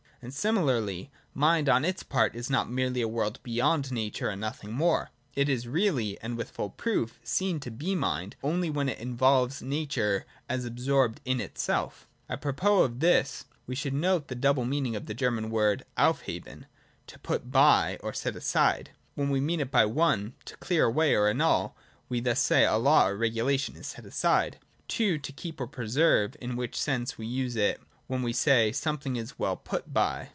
And 0.23 0.31
similarly, 0.35 1.09
Mind 1.33 1.67
on 1.67 1.83
its 1.83 2.03
part 2.03 2.35
is 2.35 2.47
not 2.47 2.69
merely 2.69 3.01
a 3.01 3.07
world 3.07 3.39
beyond 3.41 3.91
Nature 3.91 4.29
and 4.29 4.39
nothing 4.39 4.71
more: 4.71 5.09
it 5.35 5.49
is 5.49 5.67
really, 5.67 6.15
and 6.21 6.37
with 6.37 6.51
full 6.51 6.69
proof, 6.69 7.19
seen 7.23 7.59
to 7.61 7.71
be 7.71 7.95
mind, 7.95 8.35
only 8.43 8.69
when 8.69 8.87
it 8.87 8.99
involves 8.99 9.63
Nature 9.63 10.27
as 10.47 10.63
absorbed 10.63 11.21
in 11.25 11.41
itself.— 11.41 12.07
Apropos 12.29 12.83
of 12.83 12.99
thisTwe 12.99 13.73
should 13.75 13.95
note 13.95 14.27
the 14.27 14.35
double 14.35 14.63
meaning 14.63 14.95
of 14.95 15.07
the 15.07 15.15
German 15.15 15.49
word 15.49 15.85
cmpKben 15.97 16.65
(to 17.07 17.17
put 17.17 17.49
by, 17.51 17.97
or 18.03 18.13
set 18.13 18.35
aside). 18.35 18.91
We 19.15 19.39
mean 19.39 19.65
by 19.69 19.85
it 19.87 19.97
(i) 19.97 20.33
to 20.45 20.57
clear 20.57 20.83
away, 20.85 21.15
or 21.15 21.29
annul; 21.29 21.75
thus, 22.07 22.09
we 22.09 22.35
say, 22.35 22.63
a 22.65 22.77
law 22.77 23.07
or 23.07 23.13
a 23.13 23.15
regulation 23.15 23.75
is 23.75 23.87
set 23.87 24.05
aside: 24.05 24.59
(2) 24.87 25.17
to 25.17 25.31
keep, 25.31 25.59
or 25.59 25.65
preserve: 25.65 26.35
in 26.39 26.55
which 26.55 26.79
sense 26.79 27.17
we 27.17 27.25
use 27.25 27.55
it 27.55 27.81
when 28.07 28.21
we 28.23 28.33
say: 28.33 28.73
something 28.73 29.15
is 29.15 29.39
well 29.39 29.55
put 29.55 29.93
by. 29.93 30.29